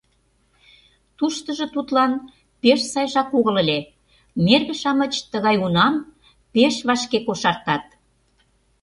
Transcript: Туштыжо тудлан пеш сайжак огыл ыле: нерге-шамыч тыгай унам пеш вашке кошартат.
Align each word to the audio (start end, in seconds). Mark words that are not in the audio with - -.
Туштыжо 1.17 1.65
тудлан 1.75 2.11
пеш 2.61 2.79
сайжак 2.93 3.29
огыл 3.37 3.55
ыле: 3.63 3.79
нерге-шамыч 4.45 5.13
тыгай 5.31 5.55
унам 5.65 5.95
пеш 6.53 6.75
вашке 6.87 7.17
кошартат. 7.27 7.85